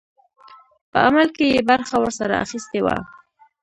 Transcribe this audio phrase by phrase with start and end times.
[0.91, 2.97] په عمل کې یې برخه ورسره اخیستې وه.